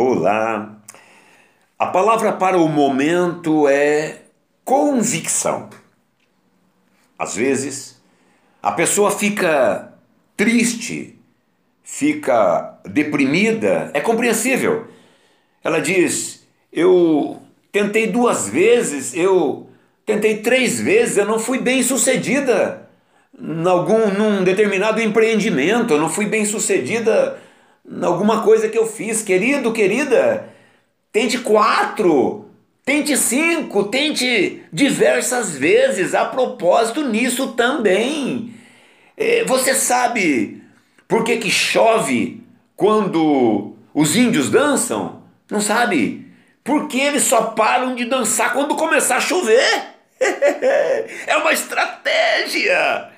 Olá! 0.00 0.78
A 1.76 1.86
palavra 1.86 2.32
para 2.32 2.56
o 2.56 2.68
momento 2.68 3.66
é 3.66 4.18
convicção. 4.64 5.68
Às 7.18 7.34
vezes, 7.34 8.00
a 8.62 8.70
pessoa 8.70 9.10
fica 9.10 9.92
triste, 10.36 11.18
fica 11.82 12.78
deprimida, 12.84 13.90
é 13.92 14.00
compreensível. 14.00 14.86
Ela 15.64 15.80
diz: 15.80 16.46
Eu 16.72 17.42
tentei 17.72 18.06
duas 18.06 18.48
vezes, 18.48 19.12
eu 19.16 19.68
tentei 20.06 20.36
três 20.36 20.80
vezes, 20.80 21.16
eu 21.16 21.26
não 21.26 21.40
fui 21.40 21.58
bem 21.58 21.82
sucedida 21.82 22.88
em 23.36 23.66
algum, 23.66 24.12
num 24.12 24.44
determinado 24.44 25.02
empreendimento, 25.02 25.92
eu 25.92 26.00
não 26.00 26.08
fui 26.08 26.26
bem 26.26 26.44
sucedida 26.44 27.47
alguma 28.02 28.42
coisa 28.42 28.68
que 28.68 28.78
eu 28.78 28.86
fiz. 28.86 29.22
Querido, 29.22 29.72
querida, 29.72 30.48
tente 31.12 31.38
quatro, 31.38 32.46
tente 32.84 33.16
cinco, 33.16 33.84
tente 33.84 34.62
diversas 34.72 35.56
vezes. 35.56 36.14
A 36.14 36.24
propósito 36.24 37.02
nisso 37.04 37.52
também. 37.52 38.54
É, 39.16 39.44
você 39.44 39.74
sabe 39.74 40.62
por 41.08 41.24
que, 41.24 41.38
que 41.38 41.50
chove 41.50 42.42
quando 42.76 43.74
os 43.94 44.14
índios 44.14 44.50
dançam? 44.50 45.22
Não 45.50 45.60
sabe? 45.60 46.26
Porque 46.62 46.98
eles 46.98 47.22
só 47.22 47.42
param 47.46 47.94
de 47.94 48.04
dançar 48.04 48.52
quando 48.52 48.76
começar 48.76 49.16
a 49.16 49.20
chover. 49.20 49.96
é 50.20 51.36
uma 51.38 51.52
estratégia. 51.52 53.08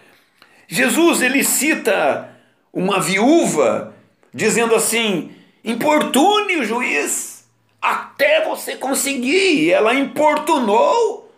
Jesus 0.68 1.20
ele 1.20 1.42
cita 1.42 2.30
uma 2.72 3.00
viúva 3.00 3.94
dizendo 4.32 4.74
assim: 4.74 5.32
importune 5.64 6.56
o 6.56 6.64
juiz 6.64 7.44
até 7.80 8.44
você 8.44 8.76
conseguir. 8.76 9.72
Ela 9.72 9.94
importunou 9.94 11.32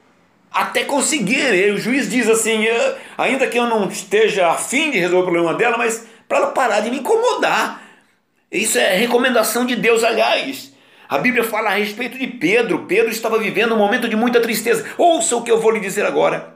até 0.50 0.84
conseguir. 0.84 1.54
E 1.54 1.70
o 1.70 1.78
juiz 1.78 2.10
diz 2.10 2.28
assim: 2.28 2.64
ainda 3.16 3.46
que 3.46 3.58
eu 3.58 3.66
não 3.66 3.88
esteja 3.88 4.50
afim 4.50 4.90
de 4.90 4.98
resolver 4.98 5.22
o 5.22 5.30
problema 5.30 5.54
dela, 5.54 5.78
mas 5.78 6.06
para 6.28 6.38
ela 6.38 6.46
parar 6.48 6.80
de 6.80 6.90
me 6.90 6.98
incomodar. 6.98 7.82
Isso 8.50 8.78
é 8.78 8.94
recomendação 8.96 9.64
de 9.64 9.76
Deus, 9.76 10.04
aliás. 10.04 10.72
A 11.08 11.18
Bíblia 11.18 11.44
fala 11.44 11.70
a 11.70 11.74
respeito 11.74 12.18
de 12.18 12.26
Pedro. 12.26 12.86
Pedro 12.86 13.10
estava 13.10 13.38
vivendo 13.38 13.74
um 13.74 13.78
momento 13.78 14.08
de 14.08 14.16
muita 14.16 14.40
tristeza. 14.40 14.84
Ouça 14.96 15.36
o 15.36 15.42
que 15.42 15.50
eu 15.50 15.60
vou 15.60 15.70
lhe 15.70 15.80
dizer 15.80 16.04
agora. 16.04 16.54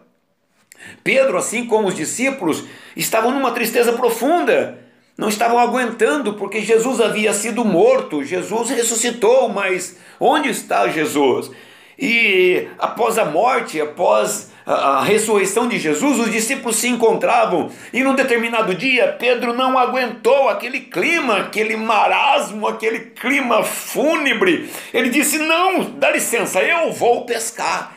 Pedro, 1.03 1.37
assim 1.37 1.67
como 1.67 1.89
os 1.89 1.95
discípulos, 1.95 2.65
estavam 2.95 3.31
numa 3.33 3.53
tristeza 3.53 3.93
profunda 3.93 4.86
não 5.17 5.29
estavam 5.29 5.59
aguentando 5.59 6.35
porque 6.35 6.61
Jesus 6.61 7.01
havia 7.01 7.33
sido 7.33 7.65
morto, 7.65 8.23
Jesus 8.23 8.71
ressuscitou, 8.71 9.49
mas 9.49 9.99
onde 10.21 10.51
está 10.51 10.89
Jesus? 10.89 11.51
E 11.99 12.69
após 12.79 13.17
a 13.17 13.25
morte, 13.25 13.81
após 13.81 14.53
a, 14.67 15.03
ressurreição 15.03 15.67
de 15.69 15.79
Jesus, 15.79 16.19
os 16.19 16.31
discípulos 16.31 16.77
se 16.77 16.89
encontravam 16.89 17.71
e 17.93 18.03
num 18.03 18.15
determinado 18.15 18.75
dia 18.75 19.17
Pedro 19.19 19.55
não 19.55 19.79
aguentou 19.79 20.49
aquele 20.49 20.81
clima, 20.81 21.39
aquele 21.39 21.77
marasmo, 21.77 22.67
aquele 22.67 22.99
clima 22.99 23.63
fúnebre. 23.63 24.71
Ele 24.93 25.09
disse: 25.09 25.39
Não, 25.39 25.85
dá 25.93 26.11
licença, 26.11 26.61
eu 26.63 26.93
vou 26.93 27.25
pescar. 27.25 27.95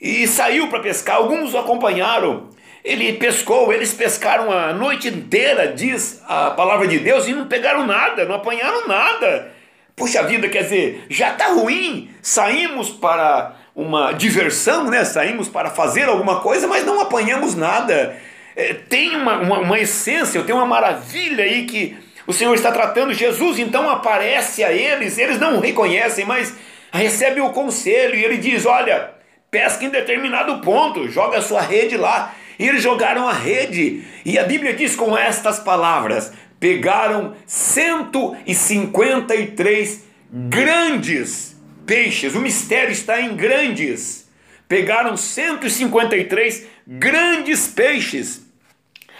E 0.00 0.26
saiu 0.26 0.66
para 0.66 0.80
pescar, 0.80 1.16
alguns 1.16 1.54
o 1.54 1.58
acompanharam. 1.58 2.48
Ele 2.84 3.12
pescou, 3.12 3.72
eles 3.72 3.92
pescaram 3.92 4.50
a 4.50 4.72
noite 4.72 5.08
inteira, 5.08 5.68
diz 5.68 6.20
a 6.26 6.50
palavra 6.50 6.88
de 6.88 6.98
Deus, 6.98 7.28
e 7.28 7.32
não 7.32 7.46
pegaram 7.46 7.86
nada, 7.86 8.24
não 8.24 8.34
apanharam 8.34 8.88
nada. 8.88 9.52
Puxa 9.94 10.22
vida, 10.24 10.48
quer 10.48 10.64
dizer, 10.64 11.06
já 11.08 11.30
está 11.30 11.48
ruim. 11.48 12.10
Saímos 12.20 12.90
para 12.90 13.54
uma 13.74 14.12
diversão, 14.12 14.90
né? 14.90 15.04
Saímos 15.04 15.48
para 15.48 15.70
fazer 15.70 16.08
alguma 16.08 16.40
coisa, 16.40 16.66
mas 16.66 16.84
não 16.84 17.00
apanhamos 17.00 17.54
nada. 17.54 18.16
É, 18.56 18.74
tem 18.74 19.14
uma, 19.16 19.38
uma, 19.38 19.58
uma 19.60 19.78
essência, 19.78 20.42
tem 20.42 20.54
uma 20.54 20.66
maravilha 20.66 21.44
aí 21.44 21.64
que 21.66 21.96
o 22.26 22.32
Senhor 22.32 22.54
está 22.54 22.72
tratando. 22.72 23.14
Jesus 23.14 23.58
então 23.58 23.88
aparece 23.88 24.64
a 24.64 24.72
eles, 24.72 25.18
eles 25.18 25.38
não 25.38 25.60
reconhecem, 25.60 26.24
mas 26.24 26.54
recebe 26.92 27.40
o 27.40 27.50
conselho 27.50 28.14
e 28.14 28.24
ele 28.24 28.38
diz: 28.38 28.66
Olha, 28.66 29.10
pesca 29.50 29.84
em 29.84 29.88
determinado 29.90 30.58
ponto, 30.58 31.08
joga 31.08 31.38
a 31.38 31.42
sua 31.42 31.60
rede 31.60 31.96
lá. 31.96 32.34
E 32.62 32.68
eles 32.68 32.80
jogaram 32.80 33.28
a 33.28 33.32
rede, 33.32 34.04
e 34.24 34.38
a 34.38 34.44
Bíblia 34.44 34.72
diz 34.72 34.94
com 34.94 35.18
estas 35.18 35.58
palavras: 35.58 36.32
pegaram 36.60 37.34
153 37.44 40.04
grandes 40.30 41.60
peixes. 41.84 42.36
O 42.36 42.40
mistério 42.40 42.92
está 42.92 43.20
em 43.20 43.34
grandes. 43.34 44.30
Pegaram 44.68 45.16
153 45.16 46.68
grandes 46.86 47.66
peixes. 47.66 48.46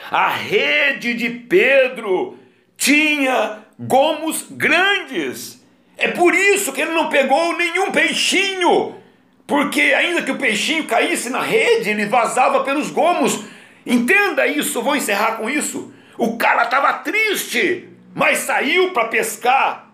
A 0.09 0.29
rede 0.29 1.15
de 1.15 1.31
Pedro 1.31 2.39
tinha 2.77 3.65
gomos 3.77 4.47
grandes. 4.53 5.61
É 5.99 6.07
por 6.07 6.33
isso 6.33 6.73
que 6.73 6.81
ele 6.81 6.93
não 6.93 7.09
pegou 7.09 7.57
nenhum 7.57 7.91
peixinho 7.91 9.02
porque 9.47 9.81
ainda 9.81 10.23
que 10.23 10.31
o 10.31 10.39
peixinho 10.39 10.85
caísse 10.85 11.31
na 11.31 11.41
rede, 11.41 11.91
ele 11.91 12.07
vazava 12.07 12.65
pelos 12.65 12.91
gomos. 12.91 13.45
Entenda 13.85 14.47
isso, 14.47 14.83
vou 14.83 14.97
encerrar 14.97 15.37
com 15.37 15.51
isso. 15.51 15.93
O 16.17 16.37
cara 16.37 16.65
estava 16.65 16.93
triste, 16.95 17.89
mas 18.15 18.39
saiu 18.39 18.91
para 18.91 19.09
pescar 19.09 19.93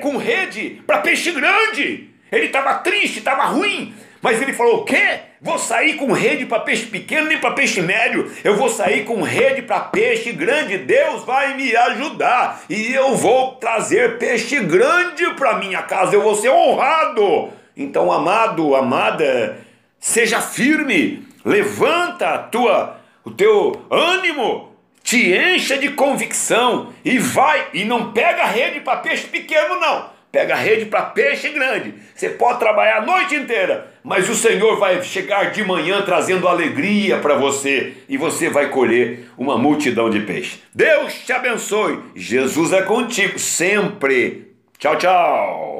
com 0.00 0.16
rede 0.16 0.82
para 0.86 0.98
peixe 0.98 1.30
grande. 1.32 2.10
Ele 2.30 2.46
estava 2.46 2.74
triste, 2.74 3.18
estava 3.18 3.44
ruim, 3.44 3.94
mas 4.20 4.40
ele 4.40 4.52
falou: 4.52 4.80
o 4.80 4.84
quê? 4.84 5.20
Vou 5.40 5.58
sair 5.58 5.94
com 5.94 6.10
rede 6.12 6.46
para 6.46 6.60
peixe 6.60 6.86
pequeno 6.86 7.28
nem 7.28 7.38
para 7.38 7.52
peixe 7.52 7.82
médio. 7.82 8.30
Eu 8.42 8.56
vou 8.56 8.68
sair 8.70 9.04
com 9.04 9.20
rede 9.22 9.62
para 9.62 9.80
peixe 9.80 10.32
grande. 10.32 10.78
Deus 10.78 11.24
vai 11.24 11.54
me 11.54 11.76
ajudar 11.76 12.62
e 12.68 12.94
eu 12.94 13.14
vou 13.14 13.56
trazer 13.56 14.18
peixe 14.18 14.58
grande 14.60 15.30
para 15.34 15.58
minha 15.58 15.82
casa. 15.82 16.14
Eu 16.14 16.22
vou 16.22 16.34
ser 16.34 16.48
honrado. 16.48 17.52
Então, 17.76 18.12
amado, 18.12 18.74
amada, 18.74 19.58
seja 19.98 20.40
firme, 20.40 21.26
levanta 21.44 22.28
a 22.30 22.38
tua, 22.38 23.00
o 23.24 23.30
teu 23.30 23.82
ânimo, 23.90 24.72
te 25.02 25.32
encha 25.32 25.76
de 25.76 25.90
convicção 25.90 26.92
e 27.04 27.18
vai 27.18 27.68
e 27.74 27.84
não 27.84 28.12
pega 28.12 28.44
rede 28.46 28.80
para 28.80 28.98
peixe 28.98 29.26
pequeno 29.26 29.78
não. 29.78 30.14
Pega 30.32 30.56
rede 30.56 30.86
para 30.86 31.02
peixe 31.02 31.50
grande. 31.50 31.94
Você 32.12 32.28
pode 32.30 32.58
trabalhar 32.58 32.96
a 32.96 33.06
noite 33.06 33.36
inteira, 33.36 33.92
mas 34.02 34.28
o 34.28 34.34
Senhor 34.34 34.80
vai 34.80 35.00
chegar 35.00 35.52
de 35.52 35.62
manhã 35.62 36.02
trazendo 36.02 36.48
alegria 36.48 37.18
para 37.18 37.36
você 37.36 37.92
e 38.08 38.16
você 38.16 38.48
vai 38.48 38.68
colher 38.68 39.28
uma 39.38 39.56
multidão 39.56 40.10
de 40.10 40.18
peixe. 40.20 40.58
Deus 40.74 41.14
te 41.24 41.32
abençoe. 41.32 42.00
Jesus 42.16 42.72
é 42.72 42.82
contigo 42.82 43.38
sempre. 43.38 44.56
Tchau, 44.76 44.96
tchau. 44.96 45.73